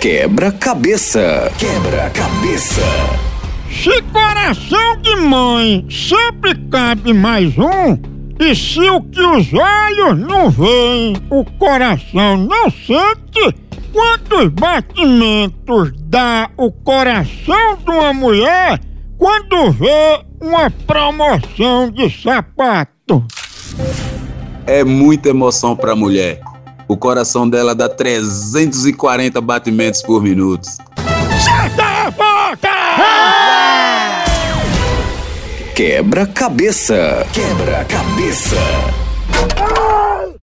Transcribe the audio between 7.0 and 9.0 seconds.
mais um, e se